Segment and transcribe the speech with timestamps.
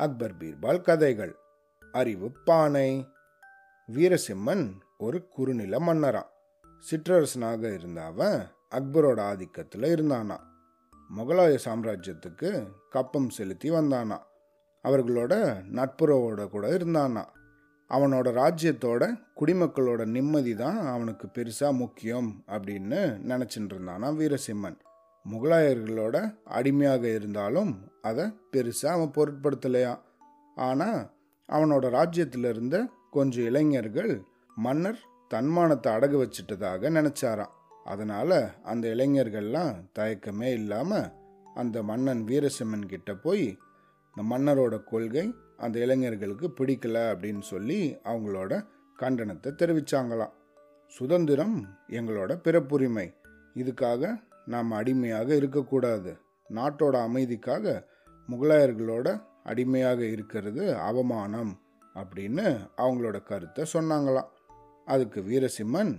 [0.00, 1.36] அக்பர் பீர்பால் கதைகள்.
[1.92, 3.08] அறிவு பானை.
[3.94, 6.30] வீரசிம்மன் ஒரு குறுநில மன்னரான்
[6.90, 10.36] சிற்றரசனாக இருந்த அவன் அக்பரோட ஆதிக்கத்தில் இருந்தானா.
[11.16, 14.18] முகலாய சாம்ராஜ்யத்துக்கு கப்பம் செலுத்தி வந்தானா.
[14.84, 17.24] அவர்களோட நட்புறவோட கூட இருந்தானா.
[17.88, 24.76] அவனோட ராஜ்யத்தோட குடிமக்களோட நிம்மதி தான் அவனுக்கு பெருசாக முக்கியம் அப்படின்னு நினச்சிட்டு இருந்தானா வீரசிம்மன்.
[25.24, 27.72] முகலாயர்களோட அடிமையாக இருந்தாலும்
[28.02, 30.00] அதை பெருசாக அவன் பொருட்படுத்தலையா?
[30.54, 31.10] ஆனால்
[31.48, 34.22] அவனோட ராஜ்யத்தில் இருந்த கொஞ்சம் இளைஞர்கள்
[34.54, 37.54] மன்னர் தன்மானத்தை அடகு வச்சிட்டதாக நினச்சாராம்.
[37.84, 41.12] அதனால் அந்த இளைஞர்கள்லாம் தயக்கமே இல்லாமல்
[41.54, 43.58] அந்த மன்னன் வீரசிம்மன் கிட்ட போய்
[44.16, 48.66] இந்த மன்னரோட கொள்கை அந்த இளைஞர்களுக்கு பிடிக்கல அப்படின்னு சொல்லி அவங்களோட
[48.98, 50.34] கண்டனத்தை தெரிவித்தாங்களாம்
[50.86, 51.56] சுதந்திரம்
[51.88, 53.14] எங்களோட பிறப்புரிமை.
[53.54, 54.16] இதுக்காக
[54.52, 56.12] நாம் அடிமையாக இருக்கக்கூடாது.
[56.50, 57.64] நாட்டோட அமைதிக்காக
[58.28, 59.08] முகலாயர்களோட
[59.44, 61.52] அடிமையாக இருக்கிறது அவமானம்
[61.94, 62.44] அப்படின்னு
[62.82, 64.30] அவங்களோட கருத்தை சொன்னாங்களாம்.
[64.86, 65.92] அதுக்கு வீரசிம்மன்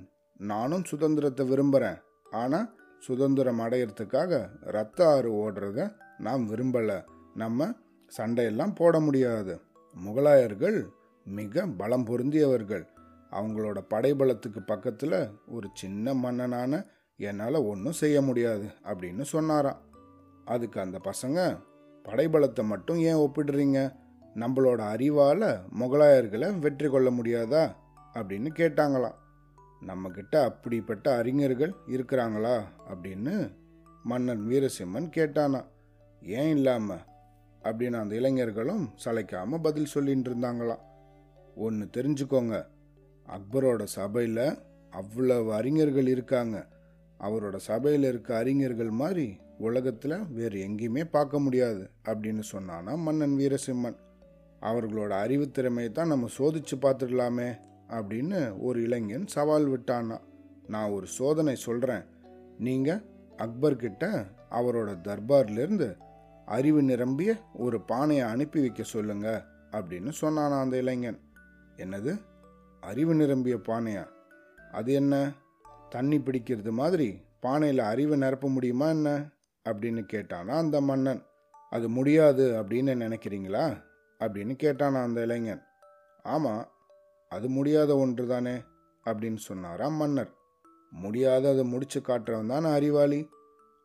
[0.51, 1.99] நானும் சுதந்திரத்தை விரும்புகிறேன்
[2.41, 4.39] ஆனால் சுதந்திரம் அடையிறதுக்காக
[4.75, 5.79] ரத்த ஆறு ஓடுறத
[6.25, 6.97] நாம் விரும்பலை.
[7.35, 7.69] நம்ம
[8.11, 9.53] சண்டையெல்லாம் போட முடியாது.
[9.93, 10.79] முகலாயர்கள்
[11.25, 12.85] மிக பலம் பொருந்தியவர்கள்.
[13.31, 15.19] அவங்களோட படைபலத்துக்கு பக்கத்தில்
[15.55, 16.81] ஒரு சின்ன மன்னனான
[17.21, 19.81] என்னால் ஒன்றும் செய்ய முடியாது அப்படின்னு சொன்னாராம்.
[20.45, 21.59] அதுக்கு அந்த பசங்க
[22.03, 23.95] படைபலத்தை மட்டும் ஏன் ஒப்பிடுறீங்க?
[24.35, 27.75] நம்மளோட அறிவால் முகலாயர்களை வெற்றி கொள்ள முடியாதா?
[28.13, 29.15] அப்படின்னு கேட்டாங்களாம்.
[29.87, 32.61] நம்மக்கிட்ட அப்படிப்பட்ட அறிஞர்கள் இருக்கிறாங்களா?
[32.89, 33.53] அப்படின்னு
[34.03, 35.65] மன்னன் வீரசிம்மன் கேட்டானா
[36.21, 36.99] ஏன் இல்லாமல்
[37.63, 40.81] அப்படின்னு அந்த இளைஞர்களும் சளைக்காமல் பதில் சொல்லிட்டு இருந்தாங்களாம்.
[41.55, 42.65] ஒன்று தெரிஞ்சுக்கோங்க.
[43.27, 44.57] அக்பரோட சபையில்
[44.89, 46.67] அவ்வளவு அறிஞர்கள் இருக்காங்க.
[47.21, 53.95] அவரோட சபையில் இருக்க அறிஞர்கள் மாதிரி உலகத்தில் வேறு எங்கேயுமே பார்க்க முடியாது அப்படின்னு சொன்னானா மன்னன் வீரசிம்மன்.
[54.61, 60.17] அவர்களோட அறிவுத்திறமையை தான் நம்ம சோதிச்சு பார்த்துடலாமே அப்படின்னு ஒரு இளைஞன் சவால் விட்டானா.
[60.67, 62.03] நான் ஒரு சோதனை சொல்கிறேன்
[62.59, 63.01] நீங்கள்
[63.37, 65.97] அக்பர்கிட்ட அவரோட தர்பார்லேருந்து
[66.45, 71.19] அறிவு நிரம்பிய ஒரு பானையை அனுப்பி வைக்க சொல்லுங்க அப்படின்னு சொன்னானா அந்த இளைஞன்.
[71.77, 72.21] என்னது?
[72.81, 74.05] அறிவு நிரம்பிய பானையா?
[74.71, 75.31] அது என்ன?
[75.91, 79.29] தண்ணி பிடிக்கிறது மாதிரி பானையில் அறிவை நிரப்ப முடியுமா என்ன?
[79.69, 81.21] அப்படின்னு கேட்டானா அந்த மன்னன்.
[81.69, 83.83] அது முடியாது அப்படின்னு நினைக்கிறீங்களா?
[84.19, 85.61] அப்படின்னு கேட்டானா அந்த இளைஞன்.
[86.23, 86.67] ஆமாம்
[87.29, 88.63] அது முடியாத ஒன்று தானே
[89.05, 90.31] அப்படின்னு சொன்னாராம் மன்னர்.
[90.89, 93.29] முடியாத அதை முடிச்சு காட்டுறவன் தானே அறிவாளி.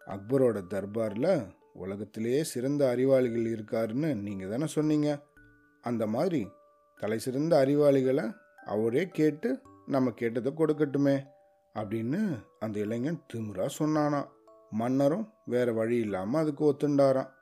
[0.07, 5.19] அக்பரோட தர்பாரில் உலகத்திலேயே சிறந்த அறிவாளிகள் இருக்காருன்னு நீங்கள் தானே சொன்னீங்க.
[5.83, 6.49] அந்த மாதிரி
[6.99, 8.33] தலை சிறந்த அறிவாளிகளை
[8.65, 11.23] அவரே கேட்டு நம்ம கேட்டதை கொடுக்கட்டுமே.
[11.81, 12.21] அப்படின்னு
[12.59, 14.21] அந்த இளைஞன் திமுறா சொன்னானா.
[14.71, 17.33] மன்னரும் வேற வழி இல்லாமல் அதுக்கு ஒத்துண்டாராம்.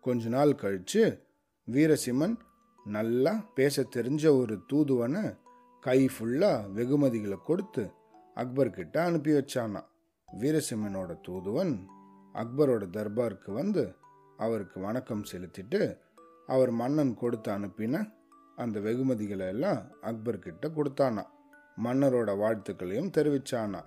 [0.00, 1.02] கொஞ்ச நாள் கழிச்சு
[1.68, 2.36] வீரசிம்மன்
[2.86, 5.24] நல்லா பேச தெரிஞ்ச ஒரு தூதுவனை
[5.80, 7.82] கை ஃபுல்லாக வெகுமதிகளை கொடுத்து
[8.36, 9.82] அக்பர்கிட்ட அனுப்பி வச்சானா.
[10.28, 11.74] வீரசிம்மனோட தூதுவன்
[12.34, 13.96] அக்பரோட தர்பாருக்கு வந்து
[14.36, 15.80] அவருக்கு வணக்கம் செலுத்திட்டு
[16.46, 18.02] அவர் மன்னன் கொடுத்து அனுப்பின
[18.56, 21.24] அந்த வெகுமதிகளை எல்லாம் அக்பர்கிட்ட கொடுத்தானா.
[21.82, 23.84] மன்னரோட வாழ்த்துக்களையும் தெரிவிச்சானா.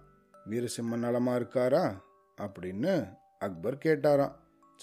[0.49, 2.01] வீரசிம்மன் நலமா இருக்காரா?
[2.37, 4.31] அப்படின்னு அக்பர் கேட்டாராம்.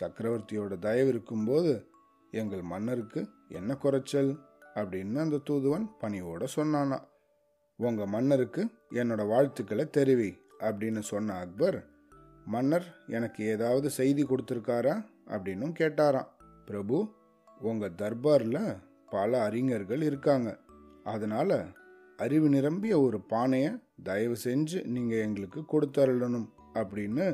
[0.01, 1.87] சக்கரவர்த்தியோட தயவு இருக்கும்போது
[2.31, 4.39] எங்கள் மன்னருக்கு என்ன குறைச்சல்?
[4.75, 7.01] அப்படின்னு அந்த தூதுவன் பணியோட சொன்னானா.
[7.77, 11.87] உங்க மன்னருக்கு என்னோட வாழ்த்துக்களை தெரிவி அப்படின்னு சொன்ன அக்பர்
[12.45, 15.05] மன்னர் எனக்கு ஏதாவது செய்தி கொடுத்துருக்காரா?
[15.27, 16.29] அப்படின்னும் கேட்டாராம்.
[16.67, 17.15] பிரபு
[17.61, 18.79] உங்க தர்பாரில்
[19.11, 20.59] பல அறிஞர்கள் இருக்காங்க.
[21.05, 21.67] அதனால
[22.19, 23.71] அறிவு நிரம்பிய ஒரு பானையை
[24.03, 27.25] தயவு செஞ்சு நீங்கள் எங்களுக்கு கொடுத்தருளணும் அப்படின்னு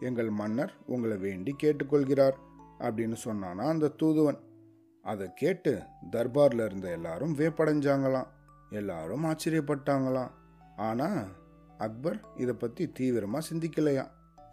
[0.00, 2.36] எங்கள் மன்னர் உங்களை வேண்டி கேட்டுக்கொள்கிறார்
[2.78, 4.38] அப்படின்னு சொன்னானா அந்த தூதுவன்.
[5.04, 5.72] அதை கேட்டு
[6.10, 8.30] தர்பாரில் இருந்த எல்லாரும் வேப்படைஞ்சாங்களாம்
[8.70, 10.32] எல்லாரும் ஆச்சரியப்பட்டாங்களாம்.
[10.76, 11.20] ஆனால்
[11.78, 14.04] அக்பர் இதை பற்றி தீவிரமாக சிந்திக்கலையா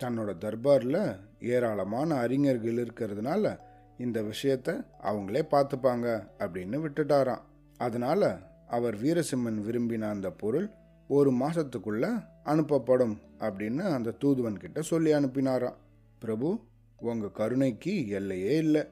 [0.04, 1.02] தன்னோட தர்பாரில்
[1.40, 3.60] ஏராளமான அறிஞர்கள் இருக்கிறதுனால
[3.98, 4.70] இந்த விஷயத்த
[5.04, 6.08] அவங்களே பார்த்துப்பாங்க
[6.40, 7.44] அப்படின்னு விட்டுட்டாராம்.
[7.80, 8.22] அதனால
[8.68, 10.70] அவர் வீரசிம்மன் விரும்பின அந்த பொருள்
[11.08, 15.78] ஒரு மாசத்துக்குள்ள அனுப்பப்படும் அப்படின்னு அந்த தூதுவன் கிட்ட சொல்லி அனுப்பினாராம்.
[16.20, 16.60] பிரபு
[16.98, 18.84] உங்க கருணைக்கு எல்லையே இல்லை.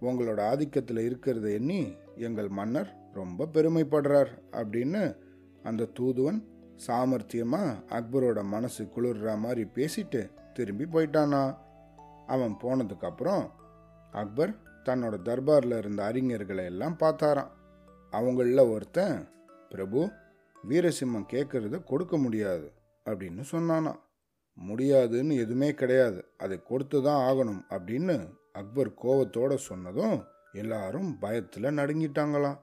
[0.00, 5.16] உங்களோட ஆதிக்கத்தில் இருக்கிறத எண்ணி எங்கள் மன்னர் ரொம்ப பெருமைப்படுறார் அப்படின்னு
[5.62, 6.48] அந்த தூதுவன்
[6.86, 11.56] சாமர்த்தியமா அக்பரோட மனசு குளிர்ற மாதிரி பேசிட்டு திரும்பி போயிட்டானா.
[12.26, 13.50] அவன் போனதுக்கப்புறம்
[14.12, 14.52] அக்பர்
[14.84, 17.50] தன்னோட தர்பாரில் இருந்த அறிஞர்களை எல்லாம் பார்த்தாரான்
[18.12, 19.16] அவங்களில் ஒருத்தன்
[19.68, 20.00] பிரபு
[20.68, 22.72] வீரசிம்மம் கேட்குறத கொடுக்க முடியாது
[23.06, 23.92] அப்படின்னு சொன்னானா
[24.58, 26.20] முடியாதுன்னு எதுவுமே கிடையாது.
[26.38, 28.16] அதை கொடுத்து தான் ஆகணும் அப்படின்னு
[28.52, 30.16] அக்பர் கோவத்தோட சொன்னதும்
[30.52, 32.58] எல்லாரும் பயத்தில் நடுங்கிட்டாங்களாம்.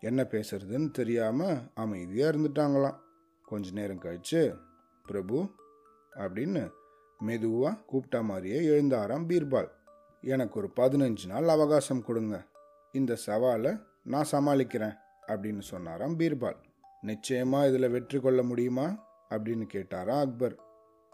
[0.00, 2.98] என்ன பேசுறதுன்னு தெரியாமல் அமைதியாக இருந்துட்டாங்களாம்.
[3.48, 4.42] கொஞ்ச நேரம் கழிச்சு
[5.06, 5.38] பிரபு
[6.12, 6.62] அப்படின்னு
[7.20, 9.70] மெதுவாக கூப்பிட்ட மாதிரியே எழுந்தாராம் பீர்பால்.
[10.22, 12.36] எனக்கு ஒரு பதினஞ்சு நாள் அவகாசம் கொடுங்க.
[12.92, 13.72] இந்த சவாலை
[14.06, 14.96] நான் சமாளிக்கிறேன்
[15.26, 16.56] அப்படின்னு சொன்னாராம் பீர்பால்.
[17.00, 18.86] நிச்சயமாக இதில் வெற்றி கொள்ள முடியுமா?
[19.30, 20.56] அப்படின்னு கேட்டாராம் அக்பர்.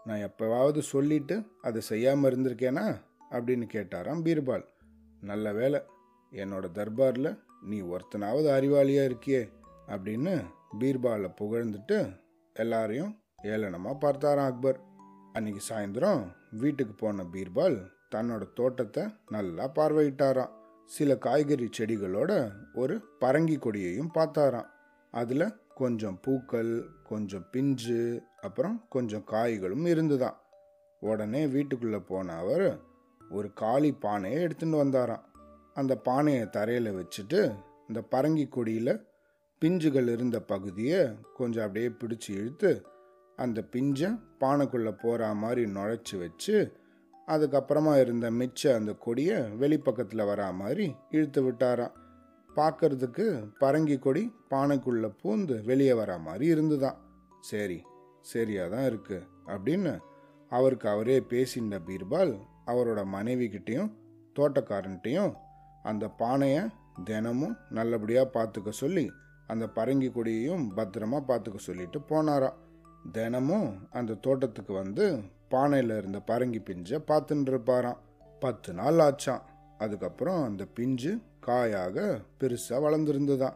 [0.05, 3.01] நான் எப்போவாவது சொல்லிட்டு அதை செய்யாமல் இருந்திருக்கேனா?
[3.29, 4.65] அப்படின்னு கேட்டாராம் பீர்பால்.
[5.21, 5.81] நல்ல வேலை
[6.31, 9.49] என்னோட தர்பாரில் நீ ஒருத்தனாவது அறிவாளியாக இருக்கியே
[9.87, 10.45] அப்படின்னு
[10.79, 12.13] பீர்பாலை புகழ்ந்துட்டு
[12.53, 14.79] எல்லாரையும் ஏளனமாக பார்த்தாராம் அக்பர்.
[15.33, 20.53] அன்னைக்கு சாயந்தரம் வீட்டுக்கு போன பீர்பால் தன்னோட தோட்டத்தை நல்லா பார்வையிட்டாராம்.
[20.89, 24.69] சில காய்கறி செடிகளோட ஒரு பரங்கி கொடியையும் பார்த்தாராம்.
[25.11, 26.71] அதில் கொஞ்சம் பூக்கள்
[27.03, 30.37] கொஞ்சம் பிஞ்சு அப்புறம் கொஞ்சம் காய்களும் இருந்துதான்
[30.99, 32.79] உடனே வீட்டுக்குள்ளே போன அவர்
[33.29, 35.23] ஒரு காளி பானையை எடுத்துகிட்டு வந்தாராம்.
[35.73, 37.55] அந்த பானையை தரையில் வச்சுட்டு
[37.87, 39.05] இந்த பரங்கி கொடியில்
[39.61, 42.85] பிஞ்சுகள் இருந்த பகுதியை கொஞ்சம் அப்படியே பிடிச்சி இழுத்து
[43.35, 46.57] அந்த பிஞ்சை பானைக்குள்ளே போகிற மாதிரி நுழைச்சி வச்சு
[47.29, 51.91] அதுக்கப்புறமா இருந்த மிச்ச அந்த கொடியை வெளிப்பக்கத்தில் வரா மாதிரி இழுத்து விட்டாராம்.
[52.55, 56.97] பார்க்கறதுக்கு பரங்கி கொடி பானைக்குள்ளே பூந்து வெளியே வரா மாதிரி இருந்துதான்
[57.39, 57.83] சரி
[58.21, 59.99] சரியாக தான் இருக்குது அப்படின்னு
[60.49, 63.91] அவருக்கு அவரே பேசின பீர்பால் அவரோட மனைவிக்கிட்டேயும்
[64.67, 65.33] கிட்டேயும்
[65.83, 66.65] அந்த பானையை
[67.03, 69.11] தினமும் நல்லபடியாக பார்த்துக்க சொல்லி
[69.47, 72.57] அந்த பரங்கி கொடியையும் பத்திரமா பார்த்துக்க சொல்லிட்டு போனாராம்.
[73.11, 77.97] தினமும் அந்த தோட்டத்துக்கு வந்து பானையில் இருந்த பரங்கி பிஞ்சை பார்த்துட்டு இருப்பாராம்
[78.39, 79.41] பத்து நாள் ஆச்சான்
[79.77, 83.53] அதுக்கப்புறம் அந்த பிஞ்சு காயாக பெருசாக வளர்ந்துருந்துதான்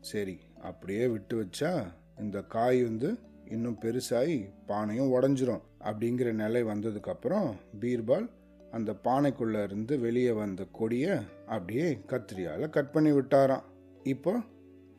[0.00, 1.86] சரி அப்படியே விட்டு வச்சா
[2.18, 8.30] இந்த காய் வந்து இன்னும் பெருசாகி பானையும் உடஞ்சிரும் அப்படிங்கிற நிலை வந்ததுக்கப்புறம் பீர்பால்
[8.70, 11.16] அந்த பானைக்குள்ளே இருந்து வெளியே வந்த கொடியை
[11.46, 13.62] அப்படியே கத்திரியால் கட் பண்ணி விட்டாராம்.
[14.02, 14.38] இப்போ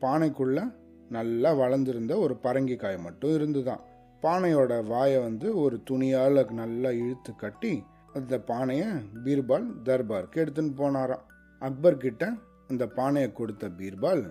[0.00, 0.74] பானைக்குள்ளே
[1.08, 3.82] நல்லா வளர்ந்துருந்த ஒரு பரங்கிக்காய் மட்டும் இருந்துதான்
[4.24, 7.72] பானையோட வாயை வந்து ஒரு துணியால் நல்லா இழுத்து கட்டி
[8.12, 8.88] அந்த பானையை
[9.24, 11.24] பீர்பால் தர்பாருக்கு எடுத்துன்னு போனாராம்.
[11.58, 12.32] அக்பர் கிட்ட
[12.68, 14.22] அந்த பானையை கொடுத்த பீர்பால்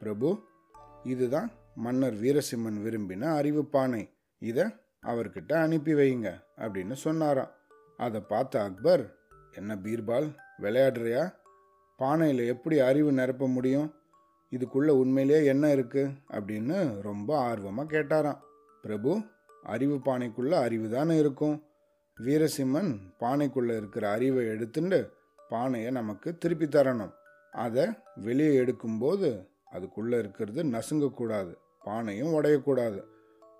[0.00, 0.28] பிரபு
[1.02, 4.02] இதுதான் மன்னர் வீரசிம்மன் விரும்பின அறிவு பானை.
[4.38, 4.64] இதை
[5.06, 7.52] அவர்கிட்ட அனுப்பி வைங்க அப்படின்னு சொன்னாராம்.
[7.96, 9.04] அதை பார்த்த அக்பர்
[9.52, 10.28] என்ன பீர்பால்
[10.62, 11.24] விளையாடுறியா?
[11.96, 13.88] பானையில் எப்படி அறிவு நிரப்ப முடியும்?
[14.52, 18.40] இதுக்குள்ளே உண்மையிலேயே என்ன இருக்குது அப்படின்னு ரொம்ப ஆர்வமாக கேட்டாராம்.
[18.82, 19.20] பிரபு
[19.62, 21.62] அறிவு பானைக்குள்ள அறிவு தானே இருக்கும்.
[22.20, 25.12] வீரசிம்மன் பானைக்குள்ள இருக்கிற அறிவை எடுத்துட்டு
[25.48, 27.12] பானையை நமக்கு திருப்பி தரணும்.
[27.52, 31.54] அதை வெளியே எடுக்கும்போது அதுக்குள்ளே இருக்கிறது நசுங்கக்கூடாது
[31.84, 33.02] பானையும் உடையக்கூடாது.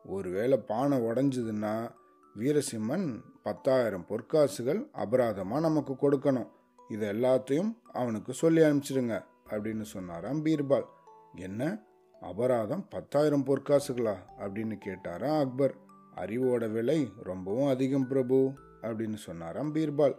[0.04, 1.90] ஒருவேளை பானை உடஞ்சதுன்னா
[2.36, 6.50] வீரசிம்மன் பத்தாயிரம் பொற்காசுகள் அபராதமாக நமக்கு கொடுக்கணும்.
[6.88, 10.86] இது எல்லாத்தையும் அவனுக்கு சொல்லி அனுப்பிச்சிடுங்க அப்படின்னு சொன்னாராம் பீர்பால்.
[11.34, 11.78] என்ன?
[12.20, 14.14] அபராதம் பத்தாயிரம் பொற்காசுகளா?
[14.38, 15.74] அப்படின்னு கேட்டாராம் அக்பர்.
[16.16, 18.52] அறிவோட விலை ரொம்பவும் அதிகம் பிரபு
[18.82, 20.14] அப்படின்னு சொன்னாராம் பீர்பால்.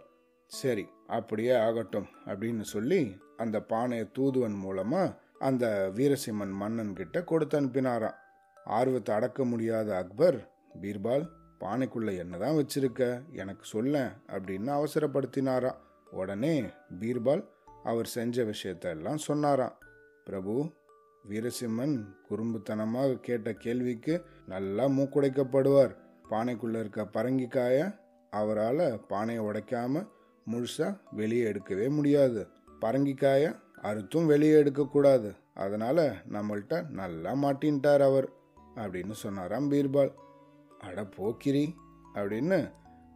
[0.46, 8.14] சரி அப்படியே ஆகட்டும் அப்படின்னு சொல்லி அந்த பானையை தூதுவன் மூலமா அந்த வீரசிம்மன் மன்னன் கிட்ட கொடுத்து அனுப்பினாராம்.
[8.64, 10.50] ஆர்வத்தை அடக்க முடியாத அக்பர்
[10.80, 11.28] பீர்பால்
[11.60, 13.22] பானைக்குள்ள என்னதான் வச்சிருக்க?
[13.32, 15.76] எனக்கு சொல்ல அப்படின்னு அவசரப்படுத்தினாராம்.
[16.10, 16.64] உடனே
[17.00, 17.48] பீர்பால்
[17.84, 19.76] அவர் செஞ்ச விஷயத்த எல்லாம் சொன்னாராம்.
[20.24, 20.72] பிரபு
[21.30, 21.96] வீரசிம்மன்
[22.28, 24.14] குறும்புத்தனமாக கேட்ட கேள்விக்கு
[24.52, 25.92] நல்லா மூக்குடைக்கப்படுவார்.
[26.30, 27.76] பானைக்குள்ளே இருக்க பரங்கிக்காய
[28.30, 30.02] அவரால் பானையை உடைக்காம
[30.46, 32.42] முழுசாக வெளியே எடுக்கவே முடியாது.
[32.80, 33.42] பரங்கிக்காய
[33.88, 38.28] அறுத்தும் வெளியே எடுக்கக்கூடாது அதனால் நம்மள்ட்ட நல்லா மாட்டின்ட்டார் அவர்
[38.82, 40.12] அப்படின்னு சொன்னாராம் பீர்பால்.
[40.86, 41.64] அட போக்கிரி
[42.14, 42.58] அப்படின்னு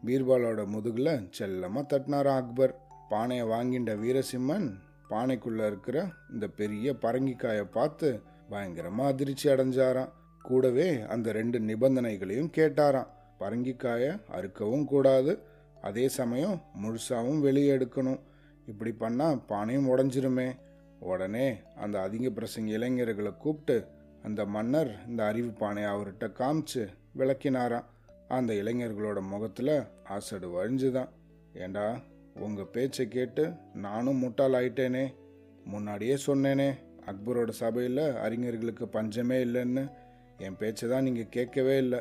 [0.06, 2.74] பீர்பாலோட முதுகில் செல்லமாக தட்டினாராம் அக்பர்.
[3.08, 4.68] பானையை வாங்கின்ற வீரசிம்மன்
[5.10, 8.20] பானைக்குள்ளே இருக்கிற இந்த பெரிய பரங்கிக்காயை பார்த்து
[8.50, 10.12] பயங்கரமாக அதிர்ச்சி அடைஞ்சாராம்.
[10.42, 13.06] கூடவே அந்த ரெண்டு நிபந்தனைகளையும் கேட்டாராம்.
[13.40, 15.38] பரங்கிக்காயை அறுக்கவும் கூடாது.
[15.82, 18.20] அதே சமயம் முழுசாகவும் வெளியே எடுக்கணும்.
[18.66, 20.56] இப்படி பண்ணால் பானையும் உடஞ்சிருமே.
[21.00, 23.86] உடனே அந்த அதிக பிரசங்க இளைஞர்களை கூப்பிட்டு
[24.22, 27.84] அந்த மன்னர் இந்த அறிவு பானையை அவர்கிட்ட காமிச்சு விளக்கினாராம்.
[28.28, 31.08] அந்த இளைஞர்களோட முகத்தில் ஆசடு வழிஞ்சுதான்.
[31.54, 32.00] ஏண்டா
[32.44, 33.44] உங்கள் பேச்சை கேட்டு
[33.84, 35.04] நானும் முட்டால் ஆயிட்டேனே
[35.72, 36.68] முன்னாடியே சொன்னேனே
[37.10, 39.84] அக்பரோட சபையில் அறிஞர்களுக்கு பஞ்சமே இல்லைன்னு.
[40.44, 42.00] என் பேச்சை தான் நீங்கள் கேட்கவே இல்லை.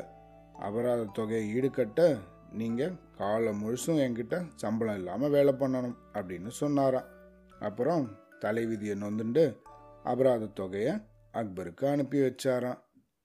[0.66, 2.00] அபராத தொகையை ஈடுகட்ட
[2.60, 7.08] நீங்கள் காலம் முழுசும் என்கிட்ட சம்பளம் இல்லாமல் வேலை பண்ணணும் அப்படின்னு சொன்னாராம்.
[7.58, 8.04] அப்புறம்
[8.40, 9.44] தலைவிதியை நொந்துண்டு
[10.04, 10.94] அபராத தொகையை
[11.34, 12.80] அக்பருக்கு அனுப்பி வச்சாராம்.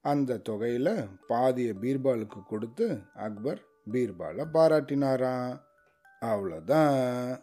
[0.05, 0.93] அந்த தொகையில்
[1.27, 2.85] பாதியை பீர்பாலுக்கு கொடுத்து
[3.25, 3.61] அக்பர்
[3.93, 5.53] பீர்பாலை பாராட்டினாராம்.
[6.21, 7.41] aula da